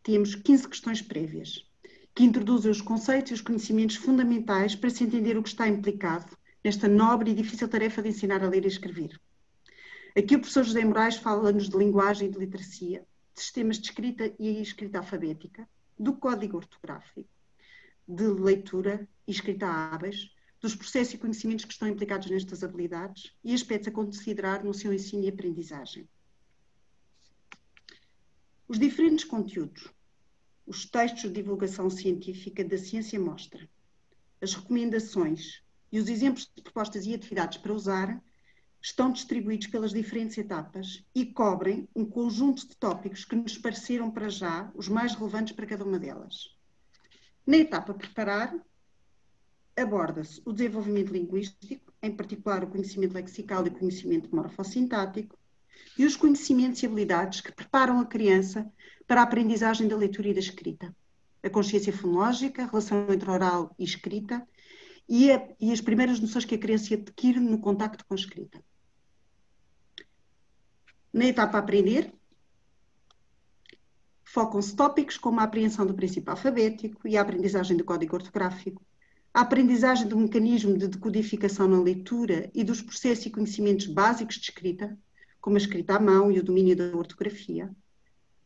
temos 0.02 0.34
15 0.34 0.68
questões 0.68 1.00
prévias, 1.00 1.66
que 2.14 2.24
introduzem 2.24 2.70
os 2.70 2.80
conceitos 2.80 3.30
e 3.30 3.34
os 3.34 3.40
conhecimentos 3.40 3.96
fundamentais 3.96 4.74
para 4.74 4.90
se 4.90 5.04
entender 5.04 5.36
o 5.36 5.42
que 5.42 5.48
está 5.48 5.68
implicado 5.68 6.36
nesta 6.64 6.88
nobre 6.88 7.30
e 7.30 7.34
difícil 7.34 7.68
tarefa 7.68 8.02
de 8.02 8.08
ensinar 8.08 8.42
a 8.42 8.48
ler 8.48 8.64
e 8.64 8.68
escrever. 8.68 9.20
Aqui 10.16 10.36
o 10.36 10.40
professor 10.40 10.64
José 10.64 10.84
Moraes 10.84 11.16
fala-nos 11.16 11.68
de 11.68 11.76
linguagem 11.76 12.28
e 12.28 12.30
de 12.30 12.38
literacia, 12.38 13.06
de 13.34 13.40
sistemas 13.40 13.78
de 13.78 13.86
escrita 13.86 14.32
e 14.38 14.60
escrita 14.60 14.98
alfabética, 14.98 15.68
do 15.98 16.14
código 16.14 16.58
ortográfico, 16.58 17.28
de 18.06 18.26
leitura 18.26 19.08
e 19.26 19.30
escrita 19.30 19.66
hábeis, 19.66 20.30
dos 20.60 20.76
processos 20.76 21.14
e 21.14 21.18
conhecimentos 21.18 21.64
que 21.64 21.72
estão 21.72 21.88
implicados 21.88 22.30
nestas 22.30 22.62
habilidades 22.62 23.34
e 23.42 23.52
aspectos 23.52 23.88
a 23.88 23.90
considerar 23.90 24.62
no 24.62 24.72
seu 24.72 24.92
ensino 24.92 25.24
e 25.24 25.28
aprendizagem. 25.28 26.08
Os 28.68 28.78
diferentes 28.78 29.24
conteúdos, 29.24 29.92
os 30.64 30.86
textos 30.86 31.22
de 31.22 31.42
divulgação 31.42 31.90
científica 31.90 32.64
da 32.64 32.78
ciência 32.78 33.18
mostra, 33.18 33.68
as 34.40 34.54
recomendações 34.54 35.62
e 35.92 36.00
os 36.00 36.08
exemplos 36.08 36.50
de 36.56 36.62
propostas 36.62 37.04
e 37.04 37.14
atividades 37.14 37.58
para 37.58 37.72
usar 37.72 38.20
estão 38.80 39.12
distribuídos 39.12 39.68
pelas 39.68 39.92
diferentes 39.92 40.36
etapas 40.38 41.04
e 41.14 41.24
cobrem 41.26 41.88
um 41.94 42.04
conjunto 42.04 42.66
de 42.66 42.74
tópicos 42.76 43.24
que 43.24 43.36
nos 43.36 43.56
pareceram 43.58 44.10
para 44.10 44.28
já 44.28 44.72
os 44.74 44.88
mais 44.88 45.14
relevantes 45.14 45.54
para 45.54 45.66
cada 45.66 45.84
uma 45.84 45.98
delas. 45.98 46.56
Na 47.46 47.58
etapa 47.58 47.94
preparar, 47.94 48.54
aborda-se 49.76 50.42
o 50.44 50.52
desenvolvimento 50.52 51.12
linguístico, 51.12 51.92
em 52.02 52.10
particular 52.10 52.64
o 52.64 52.68
conhecimento 52.68 53.14
lexical 53.14 53.64
e 53.64 53.68
o 53.68 53.78
conhecimento 53.78 54.34
morfossintático, 54.34 55.38
e 55.98 56.04
os 56.04 56.16
conhecimentos 56.16 56.82
e 56.82 56.86
habilidades 56.86 57.40
que 57.40 57.52
preparam 57.52 58.00
a 58.00 58.06
criança 58.06 58.70
para 59.06 59.20
a 59.20 59.24
aprendizagem 59.24 59.86
da 59.86 59.96
leitura 59.96 60.28
e 60.28 60.34
da 60.34 60.40
escrita. 60.40 60.94
A 61.42 61.50
consciência 61.50 61.92
fonológica, 61.92 62.62
a 62.62 62.66
relação 62.66 63.12
entre 63.12 63.30
oral 63.30 63.74
e 63.78 63.84
escrita 63.84 64.46
e, 65.08 65.30
a, 65.30 65.48
e 65.60 65.72
as 65.72 65.80
primeiras 65.80 66.20
noções 66.20 66.44
que 66.44 66.54
a 66.54 66.58
criança 66.58 66.94
adquire 66.94 67.40
no 67.40 67.58
contacto 67.58 68.04
com 68.04 68.14
a 68.14 68.16
escrita. 68.16 68.62
Na 71.12 71.26
etapa 71.26 71.58
aprender, 71.58 72.12
Focam-se 74.32 74.74
tópicos 74.74 75.18
como 75.18 75.40
a 75.40 75.42
apreensão 75.42 75.84
do 75.84 75.92
princípio 75.92 76.30
alfabético 76.30 77.06
e 77.06 77.18
a 77.18 77.20
aprendizagem 77.20 77.76
do 77.76 77.84
código 77.84 78.16
ortográfico, 78.16 78.82
a 79.34 79.42
aprendizagem 79.42 80.08
do 80.08 80.16
mecanismo 80.16 80.74
de 80.78 80.88
decodificação 80.88 81.68
na 81.68 81.78
leitura 81.78 82.50
e 82.54 82.64
dos 82.64 82.80
processos 82.80 83.26
e 83.26 83.30
conhecimentos 83.30 83.88
básicos 83.88 84.36
de 84.36 84.44
escrita, 84.44 84.98
como 85.38 85.56
a 85.56 85.58
escrita 85.58 85.96
à 85.96 86.00
mão 86.00 86.32
e 86.32 86.38
o 86.38 86.42
domínio 86.42 86.74
da 86.74 86.96
ortografia. 86.96 87.70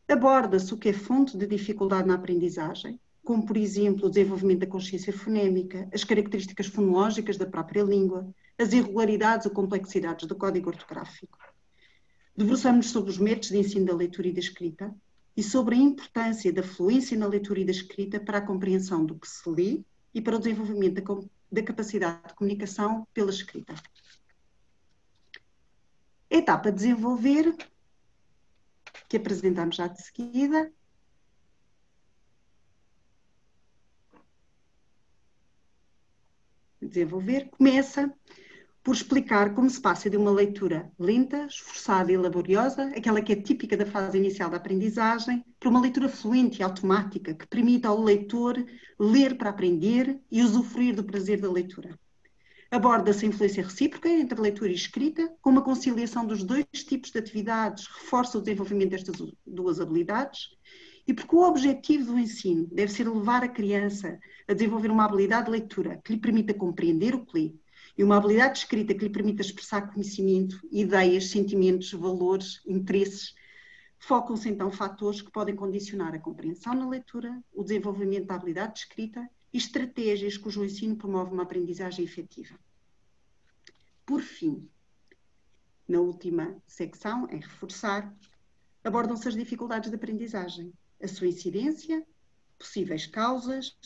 Aborda-se 0.09 0.73
o 0.73 0.77
que 0.77 0.89
é 0.89 0.93
fonte 0.93 1.37
de 1.37 1.47
dificuldade 1.47 2.05
na 2.05 2.15
aprendizagem, 2.15 2.99
como, 3.27 3.45
por 3.45 3.57
exemplo, 3.57 4.05
o 4.05 4.09
desenvolvimento 4.09 4.59
da 4.59 4.67
consciência 4.67 5.11
fonémica, 5.11 5.89
as 5.93 6.05
características 6.05 6.67
fonológicas 6.67 7.35
da 7.35 7.45
própria 7.45 7.83
língua, 7.83 8.33
as 8.57 8.71
irregularidades 8.71 9.45
ou 9.45 9.51
complexidades 9.51 10.25
do 10.25 10.33
código 10.33 10.69
ortográfico. 10.69 11.37
Debruçamos 12.37 12.89
sobre 12.89 13.11
os 13.11 13.17
métodos 13.17 13.49
de 13.49 13.57
ensino 13.57 13.85
da 13.85 13.93
leitura 13.93 14.29
e 14.29 14.31
da 14.31 14.39
escrita 14.39 14.95
e 15.35 15.43
sobre 15.43 15.75
a 15.75 15.77
importância 15.77 16.53
da 16.53 16.63
fluência 16.63 17.17
na 17.17 17.27
leitura 17.27 17.59
e 17.59 17.65
da 17.65 17.71
escrita 17.71 18.17
para 18.17 18.37
a 18.37 18.41
compreensão 18.41 19.05
do 19.05 19.19
que 19.19 19.27
se 19.27 19.49
lê 19.49 19.81
e 20.13 20.21
para 20.21 20.37
o 20.37 20.39
desenvolvimento 20.39 21.01
da, 21.01 21.27
da 21.51 21.63
capacidade 21.63 22.29
de 22.29 22.33
comunicação 22.33 23.05
pela 23.13 23.29
escrita. 23.29 23.75
Etapa 26.29 26.71
desenvolver, 26.71 27.53
que 29.09 29.17
apresentamos 29.17 29.75
já 29.75 29.87
de 29.87 30.01
seguida, 30.01 30.71
desenvolver, 36.87 37.49
começa 37.49 38.11
por 38.87 38.95
explicar 38.95 39.53
como 39.53 39.69
se 39.69 39.81
passa 39.81 40.09
de 40.09 40.15
uma 40.15 40.31
leitura 40.31 40.89
lenta, 40.97 41.45
esforçada 41.45 42.09
e 42.09 42.15
laboriosa, 42.15 42.83
aquela 42.95 43.21
que 43.21 43.33
é 43.33 43.35
típica 43.35 43.75
da 43.75 43.85
fase 43.85 44.17
inicial 44.17 44.49
da 44.49 44.55
aprendizagem, 44.55 45.43
para 45.59 45.69
uma 45.69 45.81
leitura 45.81 46.07
fluente 46.07 46.59
e 46.59 46.63
automática, 46.63 47.33
que 47.33 47.45
permite 47.47 47.85
ao 47.85 48.01
leitor 48.01 48.55
ler 48.97 49.37
para 49.37 49.49
aprender 49.49 50.17
e 50.31 50.41
usufruir 50.41 50.95
do 50.95 51.03
prazer 51.03 51.41
da 51.41 51.51
leitura. 51.51 51.99
Aborda-se 52.71 53.25
a 53.25 53.27
influência 53.27 53.63
recíproca 53.63 54.07
entre 54.07 54.39
leitura 54.39 54.71
e 54.71 54.75
escrita, 54.75 55.33
com 55.41 55.49
uma 55.49 55.61
conciliação 55.61 56.25
dos 56.25 56.43
dois 56.43 56.65
tipos 56.71 57.11
de 57.11 57.19
atividades, 57.19 57.87
reforça 57.87 58.37
o 58.37 58.41
desenvolvimento 58.41 58.91
destas 58.91 59.15
duas 59.45 59.81
habilidades 59.81 60.49
e 61.07 61.13
porque 61.13 61.35
o 61.35 61.47
objetivo 61.47 62.11
do 62.11 62.19
ensino 62.19 62.67
deve 62.67 62.91
ser 62.91 63.07
levar 63.07 63.43
a 63.43 63.47
criança 63.47 64.19
a 64.47 64.53
desenvolver 64.53 64.91
uma 64.91 65.05
habilidade 65.05 65.45
de 65.45 65.51
leitura 65.51 66.01
que 66.03 66.13
lhe 66.13 66.19
permita 66.19 66.53
compreender 66.53 67.15
o 67.15 67.25
que 67.25 67.39
lê 67.39 67.53
e 67.97 68.03
uma 68.03 68.17
habilidade 68.17 68.53
de 68.53 68.59
escrita 68.59 68.93
que 68.93 69.05
lhe 69.05 69.09
permita 69.09 69.41
expressar 69.41 69.91
conhecimento, 69.91 70.59
ideias, 70.71 71.29
sentimentos, 71.29 71.91
valores, 71.93 72.61
interesses, 72.67 73.33
focam-se 73.97 74.49
então 74.49 74.69
fatores 74.69 75.21
que 75.21 75.31
podem 75.31 75.55
condicionar 75.55 76.13
a 76.13 76.19
compreensão 76.19 76.75
na 76.75 76.87
leitura, 76.87 77.41
o 77.53 77.63
desenvolvimento 77.63 78.27
da 78.27 78.35
habilidade 78.35 78.73
de 78.73 78.79
escrita 78.81 79.27
e 79.51 79.57
estratégias 79.57 80.37
cujo 80.37 80.63
ensino 80.63 80.95
promove 80.95 81.33
uma 81.33 81.43
aprendizagem 81.43 82.05
efetiva. 82.05 82.59
Por 84.05 84.21
fim, 84.21 84.69
na 85.87 85.99
última 85.99 86.55
secção, 86.67 87.27
em 87.31 87.39
reforçar, 87.39 88.13
abordam-se 88.83 89.27
as 89.27 89.33
dificuldades 89.33 89.89
de 89.89 89.95
aprendizagem, 89.95 90.71
a 91.01 91.07
sua 91.07 91.27
incidência, 91.27 92.05
possíveis 92.57 93.05
causas, 93.05 93.77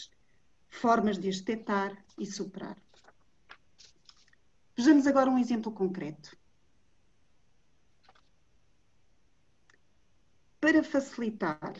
formas 0.69 1.17
de 1.17 1.29
as 1.29 1.41
detectar 1.41 2.03
e 2.17 2.25
superar. 2.25 2.77
Vejamos 4.75 5.05
agora 5.05 5.29
um 5.29 5.37
exemplo 5.37 5.71
concreto. 5.71 6.35
Para 10.59 10.83
facilitar 10.83 11.75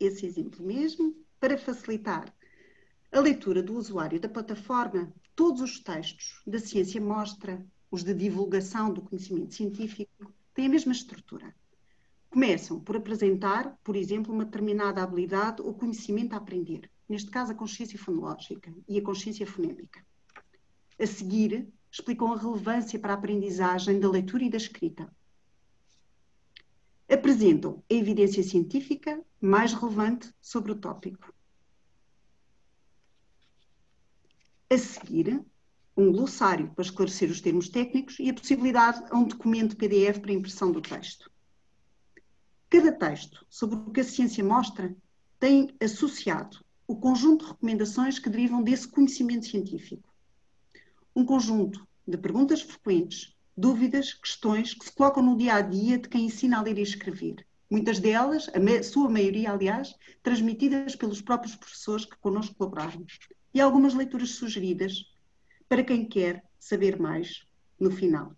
esse 0.00 0.26
exemplo 0.26 0.64
mesmo, 0.64 1.14
para 1.38 1.58
facilitar 1.58 2.34
a 3.12 3.20
leitura 3.20 3.62
do 3.62 3.74
usuário 3.74 4.20
da 4.20 4.28
plataforma, 4.28 5.12
todos 5.34 5.60
os 5.60 5.80
textos 5.80 6.42
da 6.46 6.58
ciência 6.58 7.00
mostra, 7.00 7.64
os 7.90 8.02
de 8.02 8.14
divulgação 8.14 8.92
do 8.92 9.02
conhecimento 9.02 9.54
científico, 9.54 10.32
têm 10.54 10.66
a 10.66 10.70
mesma 10.70 10.92
estrutura. 10.92 11.54
Começam 12.36 12.78
por 12.78 12.94
apresentar, 12.94 13.78
por 13.82 13.96
exemplo, 13.96 14.30
uma 14.30 14.44
determinada 14.44 15.02
habilidade 15.02 15.62
ou 15.62 15.72
conhecimento 15.72 16.34
a 16.34 16.36
aprender, 16.36 16.90
neste 17.08 17.30
caso 17.30 17.52
a 17.52 17.54
consciência 17.54 17.98
fonológica 17.98 18.70
e 18.86 18.98
a 18.98 19.02
consciência 19.02 19.46
fonémica. 19.46 20.04
A 21.00 21.06
seguir, 21.06 21.66
explicam 21.90 22.34
a 22.34 22.36
relevância 22.36 22.98
para 22.98 23.14
a 23.14 23.16
aprendizagem 23.16 23.98
da 23.98 24.10
leitura 24.10 24.44
e 24.44 24.50
da 24.50 24.58
escrita. 24.58 25.10
Apresentam 27.10 27.82
a 27.90 27.94
evidência 27.94 28.42
científica 28.42 29.18
mais 29.40 29.72
relevante 29.72 30.30
sobre 30.38 30.72
o 30.72 30.76
tópico. 30.76 31.32
A 34.68 34.76
seguir, 34.76 35.42
um 35.96 36.12
glossário 36.12 36.70
para 36.74 36.84
esclarecer 36.84 37.30
os 37.30 37.40
termos 37.40 37.70
técnicos 37.70 38.18
e 38.18 38.28
a 38.28 38.34
possibilidade 38.34 39.02
a 39.10 39.16
um 39.16 39.24
documento 39.24 39.74
PDF 39.74 40.20
para 40.20 40.32
impressão 40.34 40.70
do 40.70 40.82
texto. 40.82 41.34
Cada 42.68 42.90
texto 42.90 43.46
sobre 43.48 43.76
o 43.76 43.90
que 43.90 44.00
a 44.00 44.04
ciência 44.04 44.42
mostra 44.42 44.94
tem 45.38 45.74
associado 45.80 46.64
o 46.86 46.96
conjunto 46.96 47.44
de 47.44 47.50
recomendações 47.52 48.18
que 48.18 48.28
derivam 48.28 48.62
desse 48.62 48.88
conhecimento 48.88 49.46
científico. 49.46 50.12
Um 51.14 51.24
conjunto 51.24 51.86
de 52.06 52.16
perguntas 52.16 52.62
frequentes, 52.62 53.36
dúvidas, 53.56 54.14
questões 54.14 54.74
que 54.74 54.84
se 54.84 54.92
colocam 54.92 55.22
no 55.22 55.36
dia 55.36 55.54
a 55.54 55.60
dia 55.60 55.98
de 55.98 56.08
quem 56.08 56.26
ensina 56.26 56.58
a 56.58 56.62
ler 56.62 56.78
e 56.78 56.82
escrever. 56.82 57.46
Muitas 57.70 57.98
delas, 57.98 58.48
a 58.48 58.82
sua 58.82 59.08
maioria, 59.08 59.52
aliás, 59.52 59.94
transmitidas 60.22 60.94
pelos 60.94 61.20
próprios 61.20 61.56
professores 61.56 62.04
que 62.04 62.16
connosco 62.18 62.54
colaboraram. 62.54 63.04
E 63.52 63.60
algumas 63.60 63.94
leituras 63.94 64.30
sugeridas 64.30 65.04
para 65.68 65.82
quem 65.82 66.08
quer 66.08 66.44
saber 66.58 66.98
mais 67.00 67.44
no 67.78 67.90
final. 67.90 68.32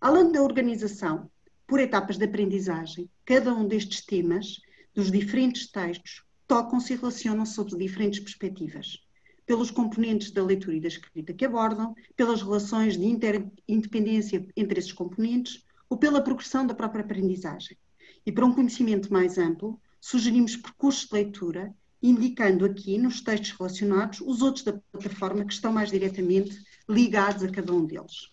Além 0.00 0.32
da 0.32 0.42
organização 0.42 1.30
por 1.72 1.80
etapas 1.80 2.18
de 2.18 2.26
aprendizagem. 2.26 3.08
Cada 3.24 3.54
um 3.54 3.66
destes 3.66 4.04
temas, 4.04 4.60
dos 4.94 5.10
diferentes 5.10 5.70
textos, 5.70 6.22
tocam-se 6.46 6.92
e 6.92 6.96
relacionam-se 6.96 7.54
sob 7.54 7.74
diferentes 7.78 8.20
perspectivas. 8.20 8.98
Pelos 9.46 9.70
componentes 9.70 10.30
da 10.32 10.44
leitura 10.44 10.76
e 10.76 10.80
da 10.82 10.88
escrita 10.88 11.32
que 11.32 11.46
abordam, 11.46 11.94
pelas 12.14 12.42
relações 12.42 12.98
de 12.98 13.06
interdependência 13.06 14.46
entre 14.54 14.80
esses 14.80 14.92
componentes 14.92 15.64
ou 15.88 15.96
pela 15.96 16.20
progressão 16.20 16.66
da 16.66 16.74
própria 16.74 17.02
aprendizagem. 17.04 17.78
E 18.26 18.30
para 18.30 18.44
um 18.44 18.52
conhecimento 18.52 19.10
mais 19.10 19.38
amplo, 19.38 19.80
sugerimos 19.98 20.54
percursos 20.54 21.08
de 21.08 21.14
leitura, 21.14 21.74
indicando 22.02 22.66
aqui 22.66 22.98
nos 22.98 23.22
textos 23.22 23.52
relacionados 23.52 24.20
os 24.20 24.42
outros 24.42 24.62
da 24.62 24.74
plataforma 24.92 25.42
que 25.42 25.54
estão 25.54 25.72
mais 25.72 25.90
diretamente 25.90 26.54
ligados 26.86 27.42
a 27.42 27.48
cada 27.48 27.72
um 27.72 27.86
deles. 27.86 28.30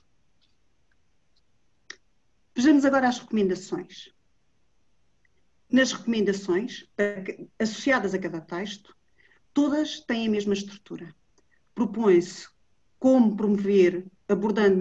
Vejamos 2.55 2.85
agora 2.85 3.07
as 3.07 3.19
recomendações. 3.19 4.13
Nas 5.71 5.91
recomendações, 5.91 6.85
associadas 7.59 8.13
a 8.13 8.19
cada 8.19 8.41
texto, 8.41 8.95
todas 9.53 9.99
têm 9.99 10.27
a 10.27 10.31
mesma 10.31 10.53
estrutura. 10.53 11.15
Propõe-se 11.75 12.47
como 12.97 13.35
promover, 13.35 14.05
abordando 14.27 14.77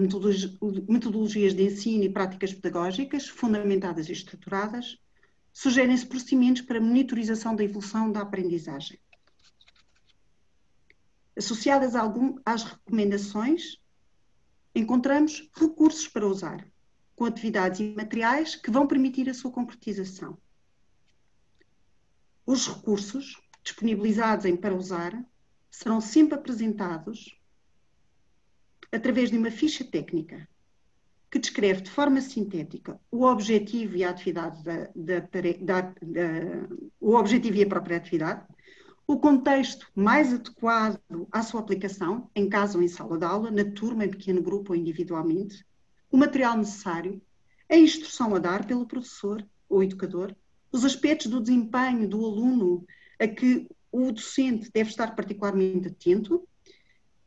metodologias 0.89 1.53
de 1.53 1.63
ensino 1.63 2.03
e 2.03 2.09
práticas 2.09 2.53
pedagógicas 2.53 3.27
fundamentadas 3.27 4.09
e 4.09 4.13
estruturadas, 4.13 4.97
sugerem-se 5.53 6.05
procedimentos 6.05 6.61
para 6.63 6.81
monitorização 6.81 7.55
da 7.55 7.63
evolução 7.63 8.11
da 8.11 8.21
aprendizagem. 8.21 8.99
Associadas 11.37 11.93
às 12.45 12.63
recomendações, 12.63 13.77
encontramos 14.75 15.49
recursos 15.55 16.07
para 16.07 16.27
usar, 16.27 16.67
com 17.19 17.25
atividades 17.25 17.81
e 17.81 17.93
materiais 17.93 18.55
que 18.55 18.71
vão 18.71 18.87
permitir 18.87 19.29
a 19.29 19.33
sua 19.33 19.51
concretização. 19.51 20.37
Os 22.45 22.65
recursos 22.65 23.35
disponibilizados 23.61 24.45
em 24.45 24.55
para 24.55 24.73
usar 24.73 25.21
serão 25.69 25.99
sempre 25.99 26.35
apresentados 26.35 27.37
através 28.89 29.29
de 29.29 29.37
uma 29.37 29.51
ficha 29.51 29.83
técnica 29.83 30.47
que 31.29 31.39
descreve 31.39 31.81
de 31.81 31.91
forma 31.91 32.21
sintética 32.21 32.97
o 33.11 33.25
objetivo 33.25 33.97
e 33.97 34.03
a 34.05 34.11
atividade 34.11 34.63
da, 34.63 34.89
da, 34.95 35.19
da, 35.19 35.81
da, 35.81 35.93
o 37.01 37.15
objetivo 37.15 37.57
e 37.57 37.63
a 37.63 37.67
própria 37.67 37.97
atividade, 37.97 38.47
o 39.05 39.19
contexto 39.19 39.91
mais 39.93 40.33
adequado 40.33 41.01
à 41.29 41.43
sua 41.43 41.59
aplicação, 41.59 42.31
em 42.33 42.47
casa 42.47 42.77
ou 42.77 42.83
em 42.83 42.87
sala 42.87 43.17
de 43.17 43.25
aula, 43.25 43.51
na 43.51 43.65
turma, 43.65 44.05
em 44.05 44.09
pequeno 44.09 44.41
grupo 44.41 44.71
ou 44.71 44.79
individualmente, 44.79 45.67
o 46.11 46.17
material 46.17 46.57
necessário, 46.57 47.21
a 47.69 47.75
instrução 47.75 48.35
a 48.35 48.39
dar 48.39 48.65
pelo 48.65 48.87
professor 48.87 49.45
ou 49.67 49.83
educador, 49.83 50.35
os 50.71 50.83
aspectos 50.83 51.27
do 51.27 51.39
desempenho 51.39 52.07
do 52.07 52.25
aluno 52.25 52.85
a 53.19 53.27
que 53.27 53.67
o 53.91 54.11
docente 54.11 54.71
deve 54.71 54.89
estar 54.89 55.15
particularmente 55.15 55.87
atento 55.87 56.47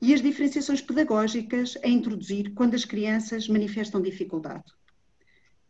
e 0.00 0.12
as 0.12 0.20
diferenciações 0.20 0.80
pedagógicas 0.80 1.76
a 1.82 1.88
introduzir 1.88 2.52
quando 2.54 2.74
as 2.74 2.84
crianças 2.84 3.48
manifestam 3.48 4.02
dificuldade. 4.02 4.64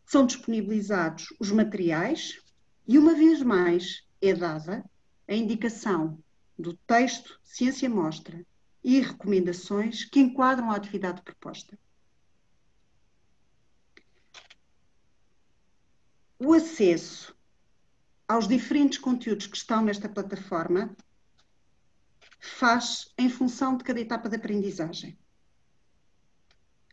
são 0.05 0.25
disponibilizados 0.25 1.27
os 1.39 1.51
materiais 1.51 2.39
e, 2.87 2.97
uma 2.97 3.13
vez 3.13 3.41
mais, 3.41 4.03
é 4.21 4.33
dada 4.33 4.83
a 5.27 5.33
indicação 5.33 6.19
do 6.57 6.73
texto 6.85 7.39
Ciência 7.43 7.89
Mostra 7.89 8.45
e 8.83 8.99
recomendações 8.99 10.03
que 10.03 10.19
enquadram 10.19 10.69
a 10.69 10.75
atividade 10.75 11.21
proposta. 11.23 11.77
O 16.45 16.51
acesso 16.51 17.33
aos 18.27 18.49
diferentes 18.49 18.97
conteúdos 18.97 19.47
que 19.47 19.55
estão 19.55 19.81
nesta 19.81 20.09
plataforma 20.09 20.93
faz 22.37 23.13
em 23.17 23.29
função 23.29 23.77
de 23.77 23.83
cada 23.85 24.01
etapa 24.01 24.27
de 24.27 24.35
aprendizagem. 24.35 25.17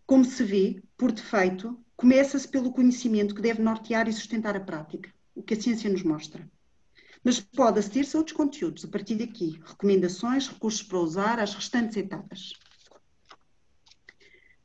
Como 0.06 0.24
se 0.24 0.44
vê, 0.44 0.80
por 0.96 1.10
defeito, 1.10 1.76
começa-se 1.96 2.46
pelo 2.46 2.72
conhecimento 2.72 3.34
que 3.34 3.42
deve 3.42 3.60
nortear 3.60 4.06
e 4.06 4.12
sustentar 4.12 4.54
a 4.54 4.60
prática, 4.60 5.12
o 5.34 5.42
que 5.42 5.54
a 5.54 5.60
ciência 5.60 5.90
nos 5.90 6.04
mostra. 6.04 6.48
Mas 7.24 7.40
pode 7.40 7.80
aceder-se 7.80 8.14
a 8.14 8.20
outros 8.20 8.36
conteúdos 8.36 8.84
a 8.84 8.88
partir 8.88 9.16
daqui, 9.16 9.60
recomendações, 9.66 10.46
recursos 10.46 10.84
para 10.84 10.98
usar, 10.98 11.40
as 11.40 11.54
restantes 11.54 11.96
etapas. 11.96 12.52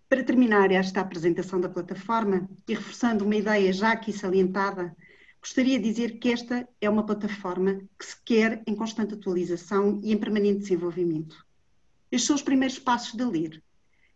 Para 0.08 0.24
terminar 0.24 0.72
esta 0.72 1.02
apresentação 1.02 1.60
da 1.60 1.68
plataforma 1.68 2.48
e 2.68 2.76
reforçando 2.76 3.26
uma 3.26 3.36
ideia 3.36 3.74
já 3.74 3.92
aqui 3.92 4.14
salientada, 4.14 4.96
gostaria 5.42 5.80
de 5.80 5.86
dizer 5.92 6.20
que 6.20 6.30
esta 6.30 6.68
é 6.80 6.88
uma 6.88 7.04
plataforma 7.04 7.82
que 7.98 8.06
se 8.06 8.16
quer 8.24 8.62
em 8.68 8.76
constante 8.76 9.16
atualização 9.16 10.00
e 10.04 10.14
em 10.14 10.18
permanente 10.18 10.60
desenvolvimento. 10.60 11.44
Estes 12.12 12.28
são 12.28 12.36
os 12.36 12.44
primeiros 12.44 12.78
passos 12.78 13.16
da 13.16 13.26
LIR. 13.26 13.64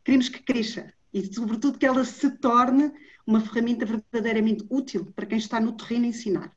Queremos 0.04 0.30
que 0.30 0.44
cresça 0.44 0.94
e, 1.12 1.26
sobretudo, 1.34 1.80
que 1.80 1.88
ela 1.88 2.06
se 2.06 2.30
torne 2.38 2.94
uma 3.26 3.42
ferramenta 3.42 3.84
verdadeiramente 3.84 4.64
útil 4.70 5.12
para 5.16 5.26
quem 5.26 5.40
está 5.40 5.60
no 5.60 5.74
terreno 5.74 6.06
a 6.06 6.10
ensinar. 6.10 6.56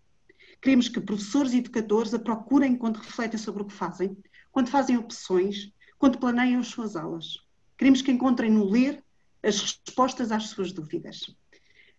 Queremos 0.61 0.91
que 0.91 1.01
professores 1.01 1.55
e 1.55 1.59
educadores 1.59 2.12
a 2.12 2.19
procurem 2.19 2.77
quando 2.77 2.99
refletem 2.99 3.39
sobre 3.39 3.62
o 3.62 3.67
que 3.67 3.73
fazem, 3.73 4.15
quando 4.53 4.69
fazem 4.69 4.99
opções, 4.99 5.73
quando 5.99 6.19
planeiam 6.19 6.61
as 6.61 6.69
suas 6.69 6.97
aulas. 6.97 7.39
Queremos 7.79 8.03
que 8.03 8.12
encontrem 8.12 8.51
no 8.51 8.69
ler 8.69 9.03
as 9.43 9.61
respostas 9.61 10.31
às 10.31 10.49
suas 10.49 10.73
dúvidas. 10.73 11.35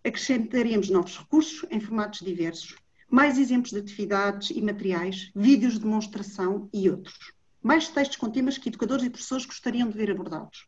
Acrescentaremos 0.03 0.89
novos 0.89 1.17
recursos 1.17 1.65
em 1.69 1.79
formatos 1.79 2.19
diversos, 2.19 2.75
mais 3.09 3.37
exemplos 3.37 3.71
de 3.71 3.79
atividades 3.79 4.49
e 4.49 4.61
materiais, 4.61 5.31
vídeos 5.35 5.73
de 5.73 5.81
demonstração 5.81 6.69
e 6.73 6.89
outros. 6.89 7.33
Mais 7.61 7.87
textos 7.87 8.17
com 8.17 8.29
temas 8.29 8.57
que 8.57 8.69
educadores 8.69 9.05
e 9.05 9.09
professores 9.09 9.45
gostariam 9.45 9.89
de 9.89 9.97
ver 9.97 10.11
abordados. 10.11 10.67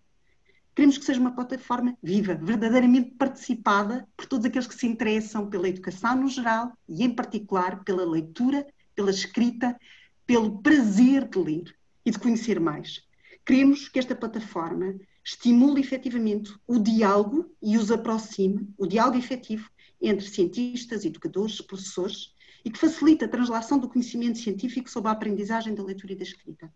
Queremos 0.75 0.97
que 0.97 1.05
seja 1.05 1.19
uma 1.19 1.33
plataforma 1.33 1.97
viva, 2.03 2.35
verdadeiramente 2.35 3.11
participada 3.11 4.07
por 4.15 4.25
todos 4.25 4.45
aqueles 4.45 4.67
que 4.67 4.75
se 4.75 4.85
interessam 4.85 5.49
pela 5.49 5.69
educação 5.69 6.17
no 6.17 6.27
geral 6.27 6.77
e, 6.87 7.03
em 7.03 7.09
particular, 7.09 7.81
pela 7.83 8.05
leitura, 8.05 8.67
pela 8.93 9.09
escrita, 9.09 9.79
pelo 10.25 10.61
prazer 10.61 11.29
de 11.29 11.39
ler 11.39 11.75
e 12.05 12.11
de 12.11 12.19
conhecer 12.19 12.59
mais. 12.59 13.01
Queremos 13.45 13.87
que 13.87 13.99
esta 13.99 14.15
plataforma 14.15 14.95
estimule 15.25 15.81
efetivamente 15.81 16.55
o 16.67 16.77
diálogo 16.77 17.51
e 17.59 17.77
os 17.77 17.89
aproxime, 17.89 18.71
o 18.77 18.85
diálogo 18.85 19.17
efetivo 19.17 19.67
entre 19.99 20.29
cientistas, 20.29 21.03
educadores, 21.03 21.59
professores 21.61 22.35
e 22.63 22.69
que 22.69 22.77
facilite 22.77 23.25
a 23.25 23.27
translação 23.27 23.79
do 23.79 23.89
conhecimento 23.89 24.37
científico 24.37 24.89
sobre 24.89 25.09
a 25.09 25.13
aprendizagem 25.13 25.73
da 25.73 25.83
leitura 25.83 26.13
e 26.13 26.15
da 26.15 26.23
escrita. 26.23 26.71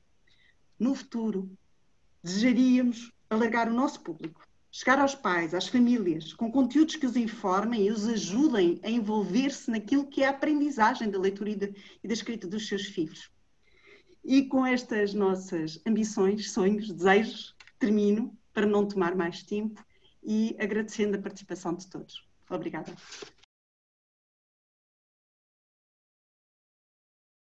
No 0.79 0.95
futuro, 0.95 1.51
desejaríamos 2.23 3.11
alargar 3.29 3.69
o 3.69 3.73
nosso 3.73 4.01
público, 4.01 4.41
chegar 4.71 4.97
aos 4.97 5.13
pais, 5.13 5.53
às 5.53 5.67
famílias, 5.67 6.33
com 6.33 6.51
conteúdos 6.51 6.95
que 6.95 7.05
os 7.05 7.15
informem 7.15 7.85
e 7.85 7.91
os 7.91 8.07
ajudem 8.07 8.79
a 8.83 8.89
envolver-se 8.89 9.69
naquilo 9.69 10.07
que 10.07 10.23
é 10.23 10.27
a 10.27 10.31
aprendizagem 10.31 11.09
da 11.11 11.19
leitura 11.19 11.51
e 11.51 11.55
da, 11.55 11.67
e 12.03 12.07
da 12.07 12.13
escrita 12.13 12.47
dos 12.47 12.67
seus 12.67 12.85
filhos. 12.85 13.29
E 14.23 14.43
com 14.43 14.65
estas 14.65 15.13
nossas 15.13 15.79
ambições, 15.85 16.51
sonhos, 16.51 16.91
desejos, 16.91 17.55
termino 17.79 18.37
para 18.59 18.67
não 18.67 18.85
tomar 18.85 19.15
mais 19.15 19.41
tempo 19.41 19.81
e 20.21 20.53
agradecendo 20.59 21.15
a 21.15 21.21
participação 21.21 21.73
de 21.73 21.87
todos. 21.87 22.27
Obrigada. 22.49 22.93